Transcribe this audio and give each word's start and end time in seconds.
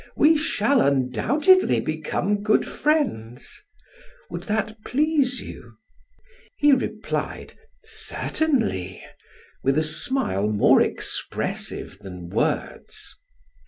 We 0.17 0.35
shall 0.35 0.81
undoubtedly 0.81 1.79
become 1.79 2.41
good 2.41 2.65
friends; 2.65 3.61
would 4.31 4.41
that 4.45 4.75
please 4.83 5.41
you?" 5.43 5.73
He 6.57 6.71
replied: 6.71 7.53
"Certainly," 7.83 9.05
with 9.61 9.77
a 9.77 9.83
smile 9.83 10.47
more 10.47 10.81
expressive 10.81 11.99
than 11.99 12.29
words. 12.29 13.13